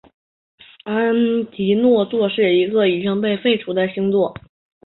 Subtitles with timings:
[0.83, 4.33] 安提诺座是一个已经被废除的星座。